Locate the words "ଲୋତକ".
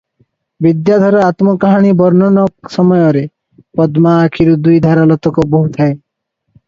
5.13-5.47